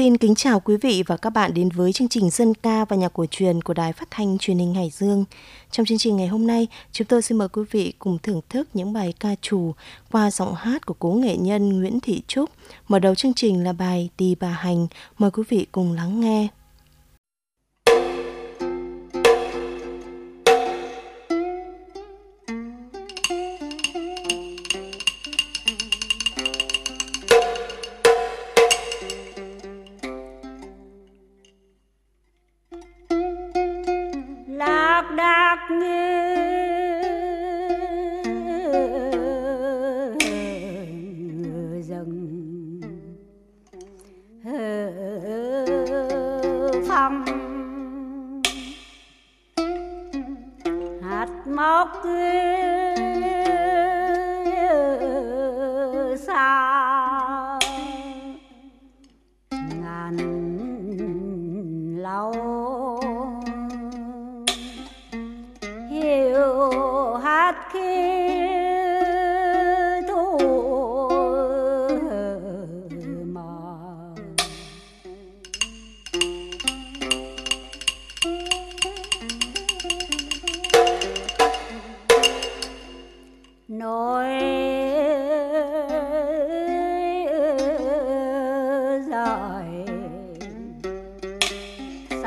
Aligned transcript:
Xin 0.00 0.16
kính 0.16 0.34
chào 0.34 0.60
quý 0.60 0.76
vị 0.76 1.02
và 1.06 1.16
các 1.16 1.30
bạn 1.30 1.54
đến 1.54 1.68
với 1.68 1.92
chương 1.92 2.08
trình 2.08 2.30
dân 2.30 2.54
ca 2.54 2.84
và 2.84 2.96
nhạc 2.96 3.12
cổ 3.12 3.26
truyền 3.30 3.62
của 3.62 3.74
Đài 3.74 3.92
Phát 3.92 4.08
thanh 4.10 4.38
Truyền 4.38 4.58
hình 4.58 4.74
Hải 4.74 4.90
Dương. 4.90 5.24
Trong 5.70 5.86
chương 5.86 5.98
trình 5.98 6.16
ngày 6.16 6.26
hôm 6.26 6.46
nay, 6.46 6.66
chúng 6.92 7.06
tôi 7.06 7.22
xin 7.22 7.38
mời 7.38 7.48
quý 7.48 7.62
vị 7.70 7.92
cùng 7.98 8.18
thưởng 8.22 8.40
thức 8.48 8.68
những 8.74 8.92
bài 8.92 9.14
ca 9.20 9.34
trù 9.42 9.72
qua 10.12 10.30
giọng 10.30 10.54
hát 10.54 10.86
của 10.86 10.94
cố 10.98 11.08
nghệ 11.08 11.36
nhân 11.36 11.80
Nguyễn 11.80 12.00
Thị 12.00 12.22
Trúc. 12.26 12.50
Mở 12.88 12.98
đầu 12.98 13.14
chương 13.14 13.34
trình 13.34 13.64
là 13.64 13.72
bài 13.72 14.08
Tì 14.16 14.34
bà 14.34 14.48
hành. 14.48 14.86
Mời 15.18 15.30
quý 15.30 15.42
vị 15.48 15.66
cùng 15.72 15.92
lắng 15.92 16.20
nghe. 16.20 16.48
đạc 35.00 35.16
đạc 35.16 35.70
nghe 35.70 36.30
dần 41.82 42.40
phong. 46.88 47.24
Hạt 51.02 51.28
móc 51.46 51.88
nghe 52.04 52.49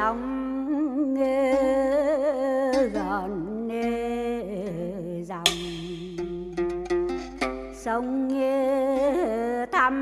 sóng 0.04 1.16
gần 2.94 3.70
dòng. 5.28 5.44
Sông 7.74 8.30
thăm 9.72 9.94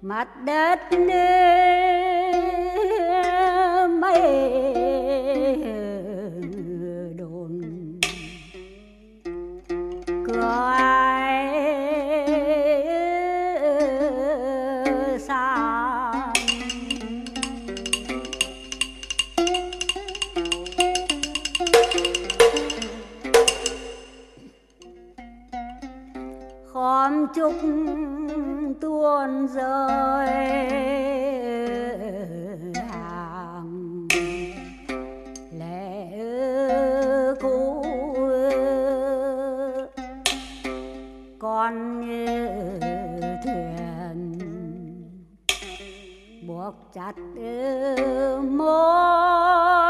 mặt 0.00 0.28
đất 0.44 0.78
mây 4.00 4.69
chúc 27.40 27.54
tuôn 28.80 29.46
rơi 29.46 30.28
hàng 32.88 34.08
lệ 35.58 36.08
cũ. 37.40 37.84
Con 41.38 42.02
thuyền 43.44 44.38
buộc 46.46 46.74
chặt 46.94 47.14
môi 48.50 49.89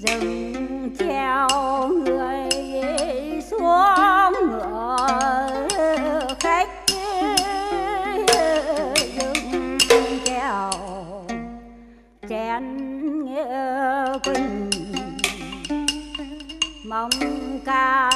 dừng 0.00 0.90
treo 0.98 1.48
người 1.88 2.48
xuống 3.50 4.32
ngựa 4.50 6.26
khách 6.40 6.68
dừng 9.88 10.18
treo 10.24 10.70
chén 12.28 12.64
nghĩa 13.24 14.18
quỳnh. 14.24 14.70
Mong 16.84 17.10
ca 17.64 18.09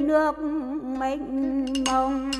nước 0.00 0.32
mênh 0.98 1.64
mông. 1.86 2.30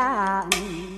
down. 0.00 0.89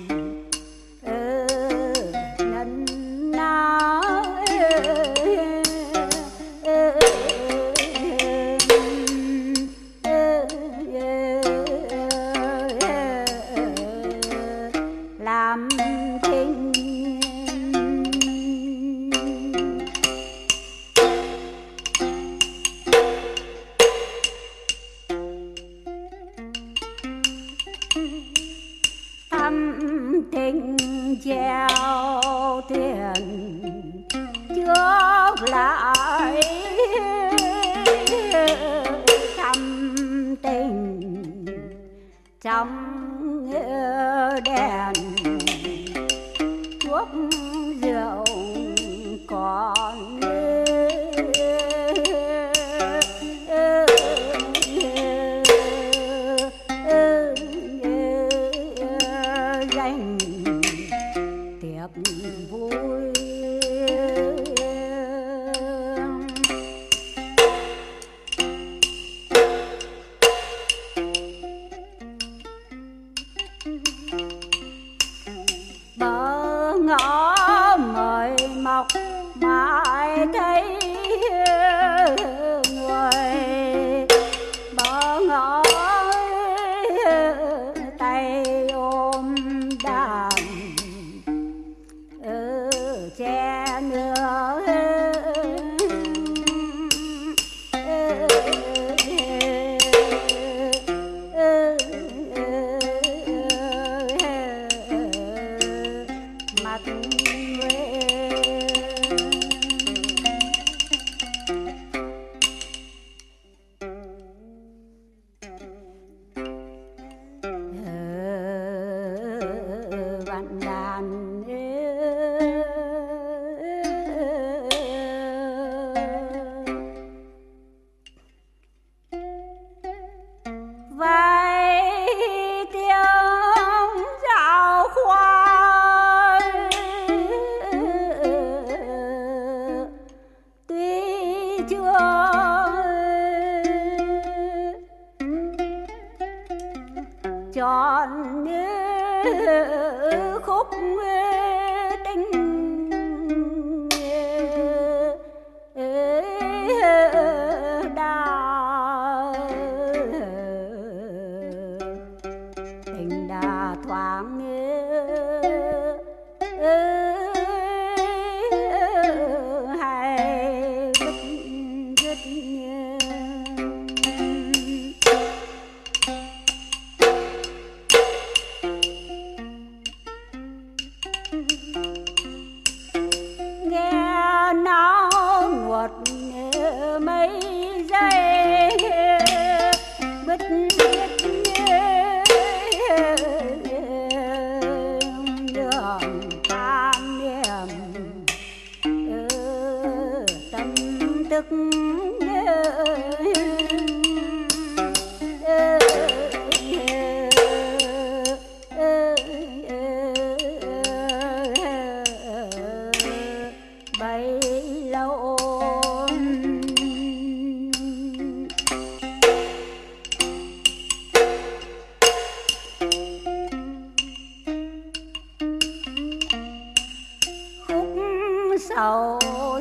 Sầu 228.82 229.18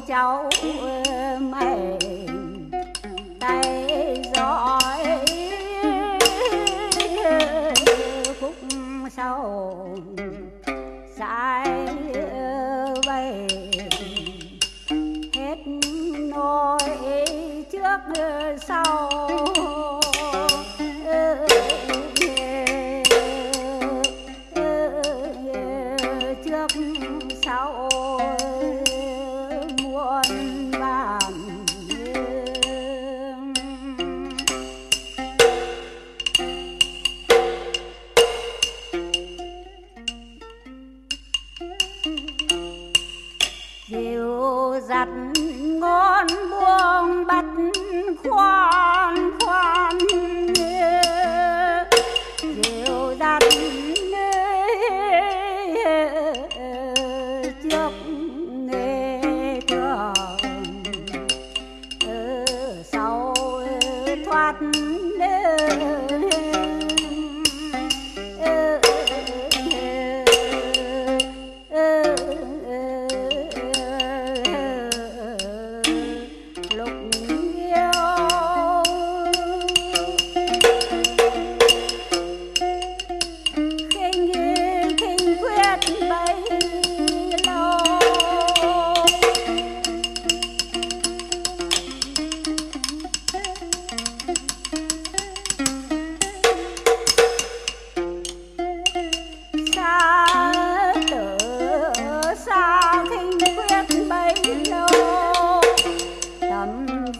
cháu 0.07 0.49
mày 1.39 1.70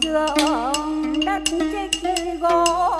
giữa 0.00 0.26
đất 1.26 1.42
trích 1.46 2.02
gỗ. 2.40 2.91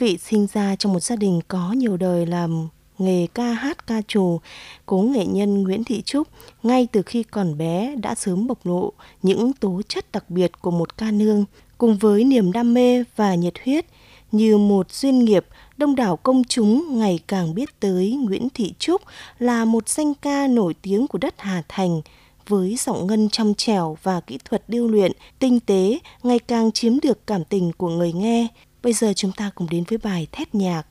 Vị, 0.00 0.18
sinh 0.18 0.46
ra 0.52 0.76
trong 0.76 0.92
một 0.92 1.00
gia 1.00 1.16
đình 1.16 1.40
có 1.48 1.72
nhiều 1.72 1.96
đời 1.96 2.26
làm 2.26 2.68
nghề 2.98 3.26
ca 3.34 3.44
hát 3.44 3.86
ca 3.86 4.02
trù, 4.08 4.40
cố 4.86 4.98
nghệ 4.98 5.26
nhân 5.26 5.62
Nguyễn 5.62 5.84
Thị 5.84 6.02
Trúc 6.02 6.28
ngay 6.62 6.88
từ 6.92 7.02
khi 7.02 7.22
còn 7.22 7.58
bé 7.58 7.94
đã 7.96 8.14
sớm 8.14 8.46
bộc 8.46 8.66
lộ 8.66 8.92
những 9.22 9.52
tố 9.52 9.80
chất 9.88 10.12
đặc 10.12 10.30
biệt 10.30 10.52
của 10.60 10.70
một 10.70 10.96
ca 10.96 11.10
nương, 11.10 11.44
cùng 11.78 11.98
với 11.98 12.24
niềm 12.24 12.52
đam 12.52 12.74
mê 12.74 13.04
và 13.16 13.34
nhiệt 13.34 13.54
huyết 13.64 13.86
như 14.32 14.58
một 14.58 14.92
duyên 14.92 15.18
nghiệp, 15.18 15.46
đông 15.76 15.96
đảo 15.96 16.16
công 16.16 16.44
chúng 16.44 16.98
ngày 16.98 17.18
càng 17.26 17.54
biết 17.54 17.80
tới 17.80 18.12
Nguyễn 18.12 18.48
Thị 18.54 18.74
Trúc 18.78 19.02
là 19.38 19.64
một 19.64 19.88
danh 19.88 20.14
ca 20.14 20.46
nổi 20.46 20.74
tiếng 20.82 21.06
của 21.06 21.18
đất 21.18 21.34
Hà 21.38 21.62
Thành, 21.68 22.00
với 22.48 22.76
giọng 22.78 23.06
ngân 23.06 23.28
trong 23.28 23.54
trẻo 23.54 23.96
và 24.02 24.20
kỹ 24.20 24.38
thuật 24.44 24.62
điêu 24.68 24.88
luyện 24.88 25.12
tinh 25.38 25.60
tế 25.60 25.98
ngày 26.22 26.38
càng 26.38 26.72
chiếm 26.72 27.00
được 27.00 27.26
cảm 27.26 27.44
tình 27.44 27.72
của 27.72 27.88
người 27.88 28.12
nghe. 28.12 28.48
Bây 28.82 28.92
giờ 28.92 29.12
chúng 29.16 29.32
ta 29.32 29.50
cùng 29.54 29.68
đến 29.70 29.84
với 29.88 29.98
bài 29.98 30.26
Thét 30.32 30.54
Nhạc. 30.54 30.82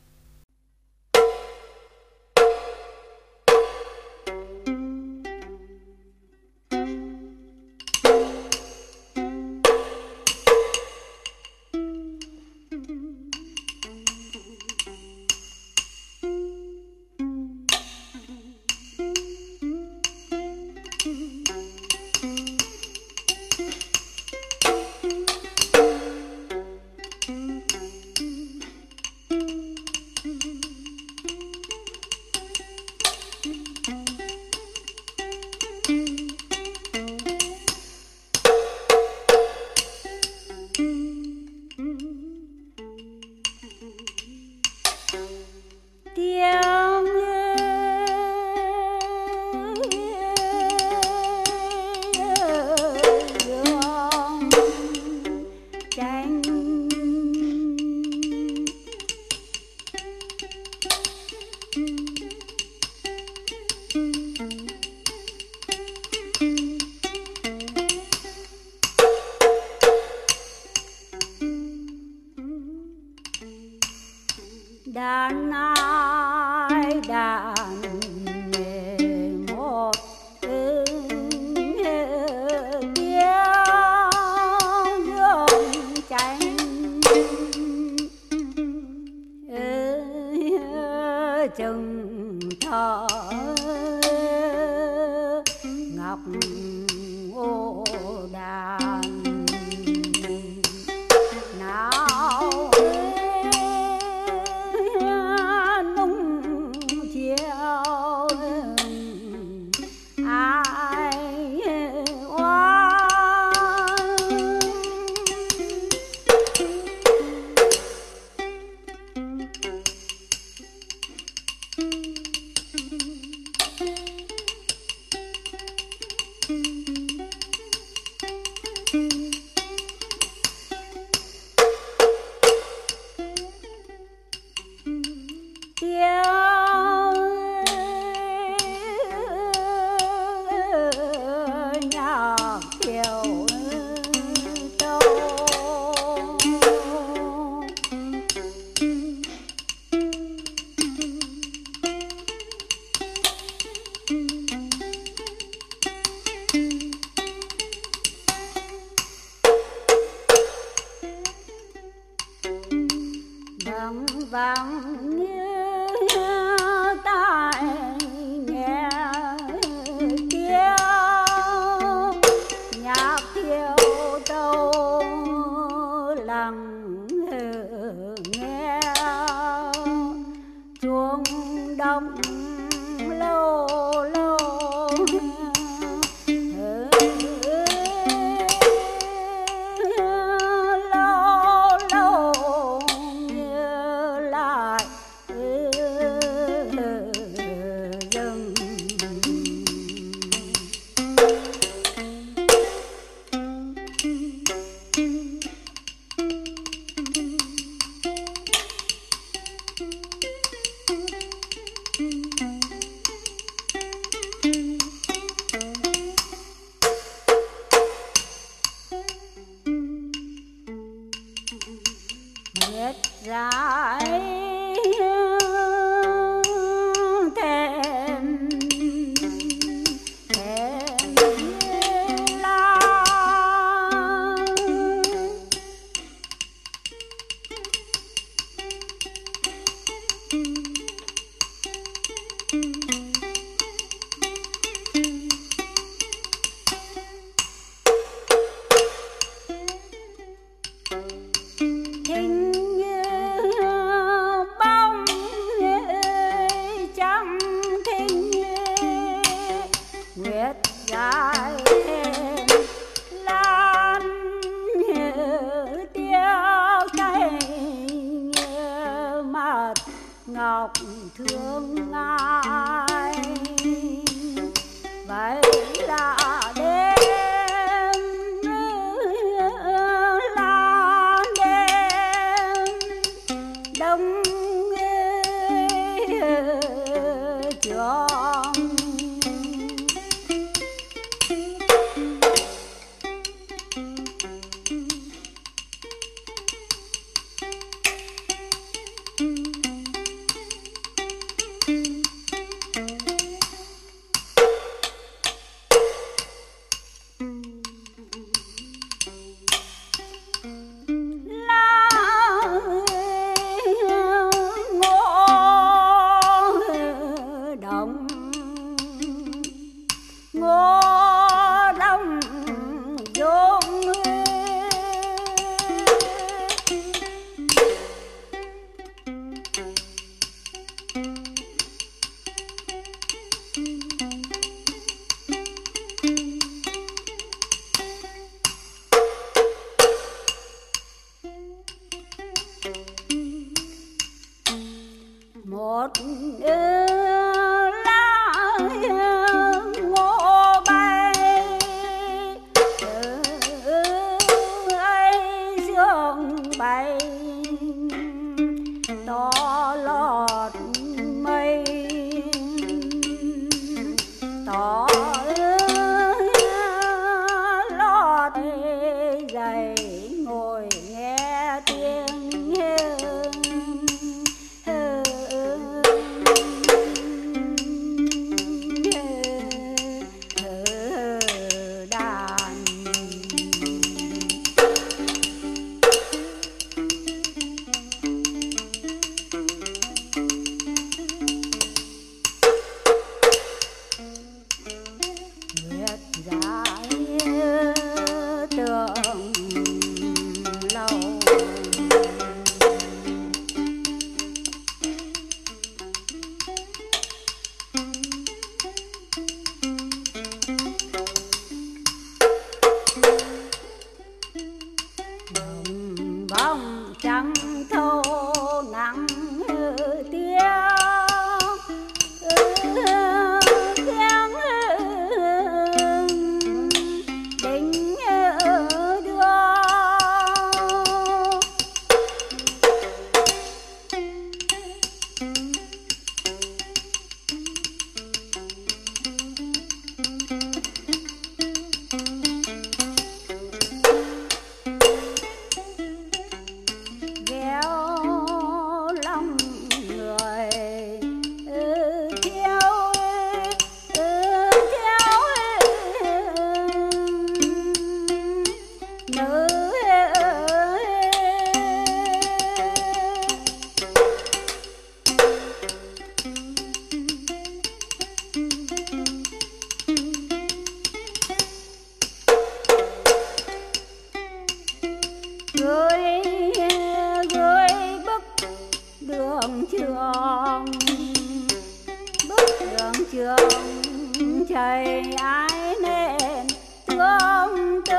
Trường 483.20 484.46
thầy 484.50 485.02
ai 485.18 485.76
nên 485.82 486.48
thương 486.88 487.82
tư 487.86 487.96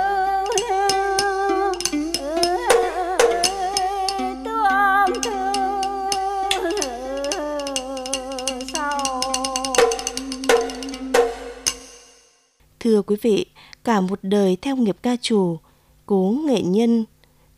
ừ, 1.92 2.40
Thưa 12.80 13.02
quý 13.02 13.16
vị, 13.22 13.46
cả 13.84 14.00
một 14.00 14.18
đời 14.22 14.56
theo 14.62 14.76
nghiệp 14.76 14.96
ca 15.02 15.16
trù, 15.16 15.58
cố 16.06 16.34
nghệ 16.46 16.62
nhân 16.62 17.04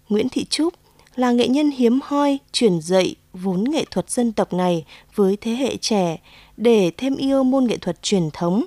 Nguyễn 0.09 0.29
Thị 0.29 0.44
Trúc 0.44 0.75
là 1.14 1.33
nghệ 1.33 1.48
nhân 1.48 1.70
hiếm 1.70 2.01
hoi 2.03 2.38
truyền 2.53 2.81
dạy 2.81 3.14
vốn 3.32 3.64
nghệ 3.64 3.84
thuật 3.90 4.10
dân 4.10 4.32
tộc 4.32 4.52
này 4.52 4.84
với 5.14 5.36
thế 5.40 5.52
hệ 5.52 5.76
trẻ 5.76 6.18
để 6.56 6.90
thêm 6.96 7.16
yêu 7.16 7.42
môn 7.42 7.64
nghệ 7.64 7.76
thuật 7.76 8.02
truyền 8.02 8.30
thống. 8.32 8.64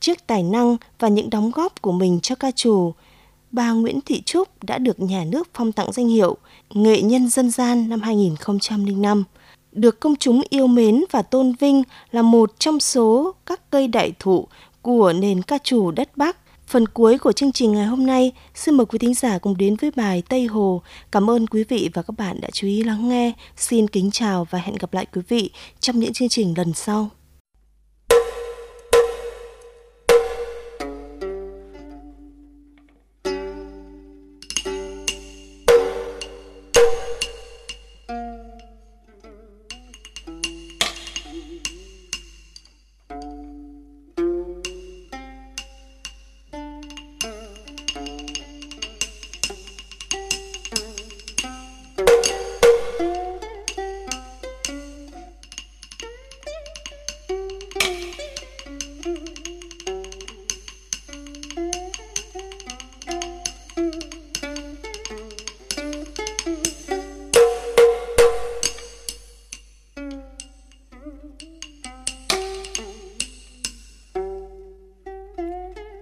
Trước 0.00 0.26
tài 0.26 0.42
năng 0.42 0.76
và 0.98 1.08
những 1.08 1.30
đóng 1.30 1.50
góp 1.50 1.82
của 1.82 1.92
mình 1.92 2.20
cho 2.22 2.34
ca 2.34 2.50
trù, 2.50 2.92
bà 3.50 3.70
Nguyễn 3.70 4.00
Thị 4.00 4.22
Trúc 4.22 4.64
đã 4.64 4.78
được 4.78 5.00
nhà 5.00 5.24
nước 5.24 5.48
phong 5.54 5.72
tặng 5.72 5.92
danh 5.92 6.08
hiệu 6.08 6.36
Nghệ 6.70 7.02
nhân 7.02 7.28
dân 7.28 7.50
gian 7.50 7.88
năm 7.88 8.00
2005 8.00 9.24
được 9.72 10.00
công 10.00 10.16
chúng 10.16 10.42
yêu 10.50 10.66
mến 10.66 11.04
và 11.10 11.22
tôn 11.22 11.52
vinh 11.60 11.82
là 12.10 12.22
một 12.22 12.52
trong 12.58 12.80
số 12.80 13.34
các 13.46 13.70
cây 13.70 13.88
đại 13.88 14.12
thụ 14.18 14.46
của 14.82 15.12
nền 15.12 15.42
ca 15.42 15.58
trù 15.58 15.90
đất 15.90 16.16
Bắc. 16.16 16.36
Phần 16.68 16.88
cuối 16.88 17.18
của 17.18 17.32
chương 17.32 17.52
trình 17.52 17.72
ngày 17.72 17.86
hôm 17.86 18.06
nay, 18.06 18.32
xin 18.54 18.74
mời 18.74 18.86
quý 18.86 18.98
thính 18.98 19.14
giả 19.14 19.38
cùng 19.38 19.56
đến 19.56 19.76
với 19.76 19.90
bài 19.96 20.22
Tây 20.28 20.46
Hồ. 20.46 20.82
Cảm 21.12 21.30
ơn 21.30 21.46
quý 21.46 21.64
vị 21.64 21.90
và 21.94 22.02
các 22.02 22.14
bạn 22.18 22.40
đã 22.40 22.48
chú 22.52 22.66
ý 22.66 22.82
lắng 22.82 23.08
nghe. 23.08 23.32
Xin 23.56 23.88
kính 23.88 24.10
chào 24.10 24.46
và 24.50 24.58
hẹn 24.58 24.74
gặp 24.80 24.94
lại 24.94 25.06
quý 25.14 25.22
vị 25.28 25.50
trong 25.80 25.98
những 25.98 26.12
chương 26.12 26.28
trình 26.28 26.54
lần 26.56 26.72
sau. 26.72 27.10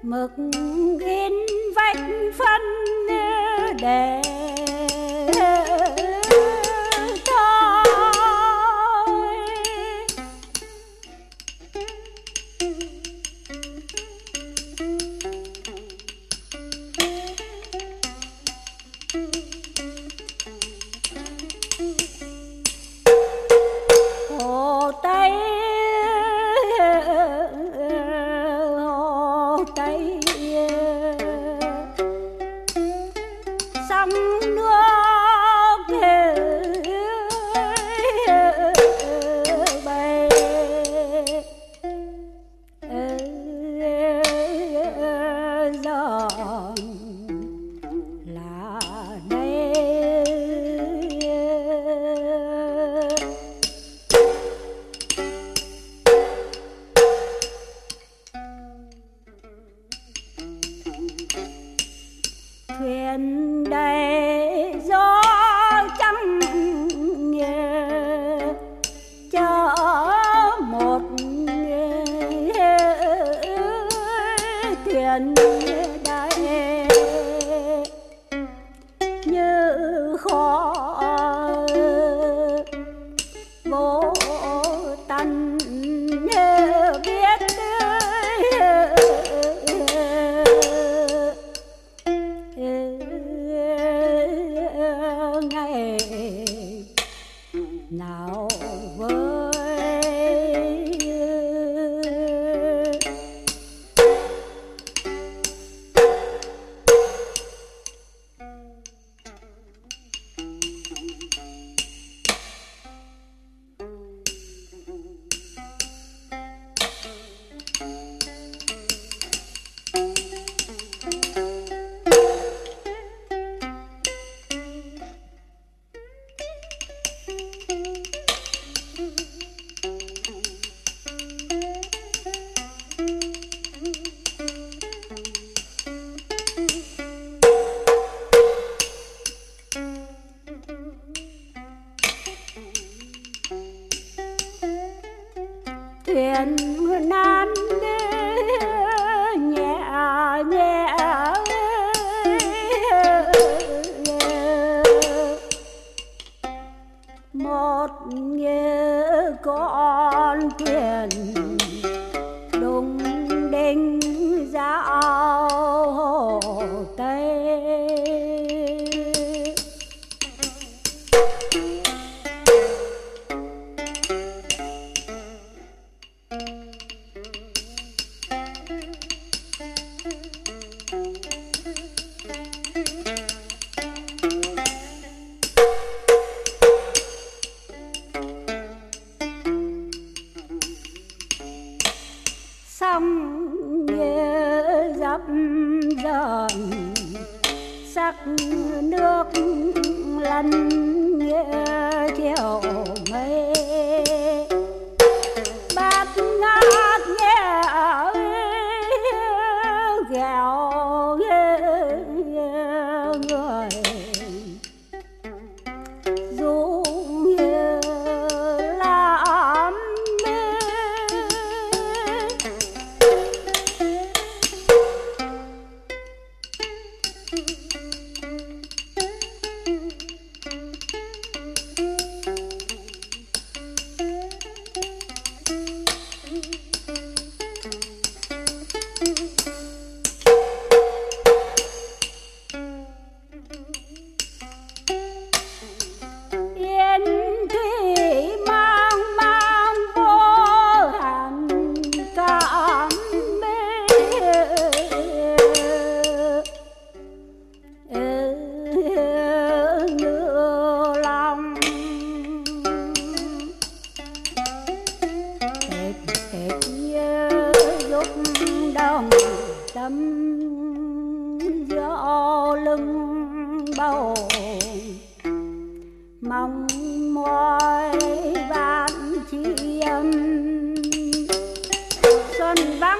Mực 0.06 0.30
in 1.00 1.32
vách 1.74 1.96
phân 2.38 2.62
để 3.80 4.22
thuyền 63.16 63.55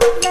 Mama. 0.00 0.25